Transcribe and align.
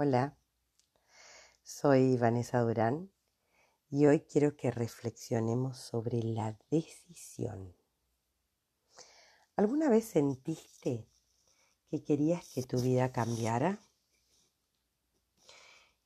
Hola, 0.00 0.38
soy 1.64 2.16
Vanessa 2.18 2.60
Durán 2.60 3.10
y 3.90 4.06
hoy 4.06 4.20
quiero 4.20 4.54
que 4.54 4.70
reflexionemos 4.70 5.76
sobre 5.76 6.22
la 6.22 6.56
decisión. 6.70 7.74
¿Alguna 9.56 9.90
vez 9.90 10.04
sentiste 10.04 11.08
que 11.90 12.04
querías 12.04 12.48
que 12.54 12.62
tu 12.62 12.80
vida 12.80 13.10
cambiara? 13.10 13.80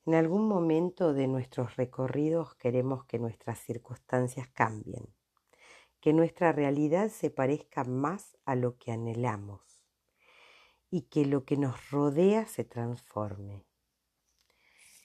En 0.07 0.15
algún 0.15 0.49
momento 0.49 1.13
de 1.13 1.29
nuestros 1.29 1.77
recorridos 1.77 2.55
queremos 2.55 3.05
que 3.05 3.19
nuestras 3.19 3.59
circunstancias 3.59 4.49
cambien, 4.55 5.07
que 6.01 6.15
nuestra 6.15 6.51
realidad 6.53 7.11
se 7.11 7.29
parezca 7.29 7.85
más 7.85 8.39
a 8.47 8.55
lo 8.55 8.79
que 8.79 8.91
anhelamos 8.91 9.85
y 10.89 11.03
que 11.11 11.27
lo 11.27 11.45
que 11.45 11.59
nos 11.59 11.91
rodea 11.91 12.47
se 12.47 12.65
transforme. 12.65 13.67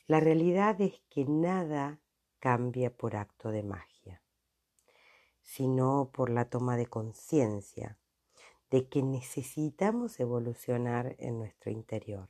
La 0.07 0.21
realidad 0.21 0.79
es 0.79 1.01
que 1.09 1.25
nada 1.25 1.99
cambia 2.39 2.95
por 2.95 3.17
acto 3.17 3.49
de 3.49 3.61
magia, 3.61 4.23
sino 5.41 6.11
por 6.13 6.29
la 6.29 6.49
toma 6.49 6.77
de 6.77 6.85
conciencia 6.85 7.99
de 8.69 8.87
que 8.87 9.03
necesitamos 9.03 10.21
evolucionar 10.21 11.17
en 11.19 11.39
nuestro 11.39 11.71
interior. 11.71 12.29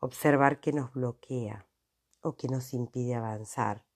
Observar 0.00 0.58
que 0.60 0.72
nos 0.72 0.92
bloquea 0.92 1.68
o 2.20 2.34
que 2.34 2.48
nos 2.48 2.74
impide 2.74 3.14
avanzar 3.14 3.86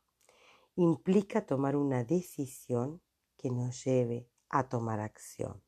implica 0.76 1.44
tomar 1.44 1.74
una 1.74 2.04
decisión 2.04 3.02
que 3.36 3.50
nos 3.50 3.84
lleve 3.84 4.30
a 4.48 4.68
tomar 4.68 5.00
acción. 5.00 5.60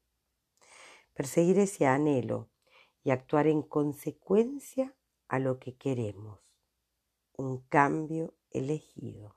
Perseguir 1.15 1.59
ese 1.59 1.89
anhelo 1.89 2.49
y 3.03 3.11
actuar 3.11 3.49
en 3.49 3.63
consecuencia 3.63 4.95
a 5.29 5.39
lo 5.39 5.59
que 5.59 5.77
queremos, 5.77 6.41
un 7.37 7.59
cambio 7.69 8.35
elegido. 8.51 9.37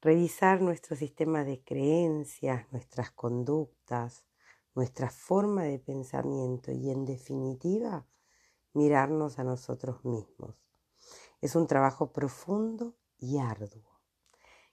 Revisar 0.00 0.60
nuestro 0.60 0.96
sistema 0.96 1.44
de 1.44 1.62
creencias, 1.62 2.70
nuestras 2.72 3.10
conductas, 3.10 4.24
nuestra 4.74 5.10
forma 5.10 5.64
de 5.64 5.78
pensamiento 5.78 6.72
y 6.72 6.90
en 6.90 7.04
definitiva 7.04 8.06
mirarnos 8.72 9.38
a 9.38 9.44
nosotros 9.44 10.04
mismos. 10.04 10.56
Es 11.40 11.56
un 11.56 11.66
trabajo 11.66 12.12
profundo 12.12 12.96
y 13.18 13.38
arduo 13.38 14.00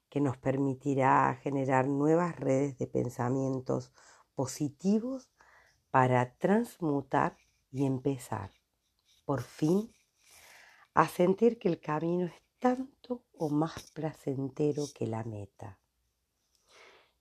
que 0.09 0.21
nos 0.21 0.37
permitirá 0.37 1.35
generar 1.41 1.87
nuevas 1.87 2.35
redes 2.35 2.77
de 2.77 2.87
pensamientos 2.87 3.91
positivos 4.33 5.29
para 5.91 6.35
transmutar 6.37 7.37
y 7.71 7.85
empezar 7.85 8.58
por 9.29 9.43
fin 9.43 9.93
a 10.95 11.07
sentir 11.07 11.59
que 11.59 11.67
el 11.67 11.79
camino 11.79 12.25
es 12.25 12.41
tanto 12.57 13.27
o 13.37 13.49
más 13.51 13.91
placentero 13.91 14.85
que 14.95 15.05
la 15.05 15.23
meta. 15.23 15.79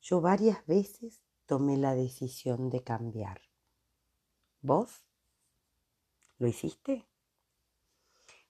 Yo 0.01 0.23
varias 0.23 0.65
veces 0.65 1.23
tomé 1.45 1.77
la 1.77 1.95
decisión 1.95 2.71
de 2.71 2.83
cambiar. 2.83 3.43
¿Vos? 4.63 5.05
¿Lo 6.39 6.49
hiciste? 6.49 7.07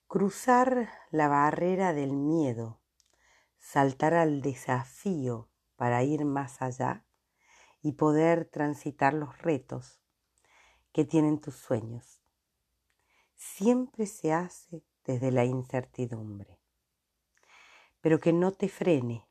Cruzar 0.07 0.87
la 1.11 1.27
barrera 1.27 1.91
del 1.91 2.13
miedo, 2.13 2.79
saltar 3.57 4.13
al 4.13 4.41
desafío 4.41 5.49
para 5.75 6.01
ir 6.03 6.23
más 6.23 6.61
allá 6.61 7.05
y 7.81 7.91
poder 7.91 8.45
transitar 8.45 9.13
los 9.13 9.37
retos 9.39 10.01
que 10.93 11.03
tienen 11.03 11.41
tus 11.41 11.57
sueños 11.57 12.18
siempre 13.59 14.05
se 14.05 14.31
hace 14.31 14.85
desde 15.03 15.33
la 15.33 15.43
incertidumbre. 15.43 16.61
Pero 17.99 18.17
que 18.17 18.31
no 18.31 18.53
te 18.53 18.69
frene, 18.69 19.27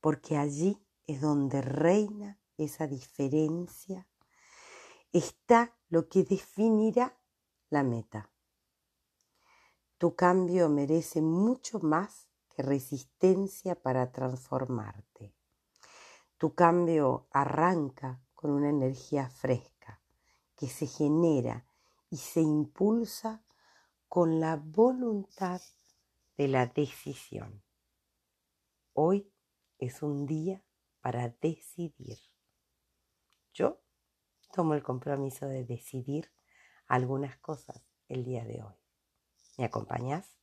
porque 0.00 0.38
allí 0.38 0.82
es 1.06 1.20
donde 1.20 1.60
reina 1.60 2.40
esa 2.56 2.86
diferencia, 2.86 4.08
está 5.12 5.76
lo 5.90 6.08
que 6.08 6.24
definirá 6.24 7.14
la 7.68 7.82
meta. 7.82 8.30
Tu 9.98 10.14
cambio 10.14 10.70
merece 10.70 11.20
mucho 11.20 11.78
más 11.80 12.26
que 12.48 12.62
resistencia 12.62 13.74
para 13.74 14.12
transformarte. 14.12 15.34
Tu 16.38 16.54
cambio 16.54 17.28
arranca 17.32 18.22
con 18.34 18.50
una 18.52 18.70
energía 18.70 19.28
fresca 19.28 20.00
que 20.56 20.68
se 20.68 20.86
genera 20.86 21.66
y 22.10 22.16
se 22.16 22.40
impulsa 22.40 23.44
con 24.08 24.40
la 24.40 24.56
voluntad 24.56 25.62
de 26.36 26.48
la 26.48 26.66
decisión. 26.66 27.62
Hoy 28.92 29.32
es 29.78 30.02
un 30.02 30.26
día 30.26 30.64
para 31.00 31.28
decidir. 31.40 32.18
Yo 33.54 33.80
tomo 34.52 34.74
el 34.74 34.82
compromiso 34.82 35.46
de 35.46 35.64
decidir 35.64 36.32
algunas 36.86 37.36
cosas 37.38 37.80
el 38.08 38.24
día 38.24 38.44
de 38.44 38.62
hoy. 38.62 38.74
¿Me 39.56 39.64
acompañas? 39.64 40.39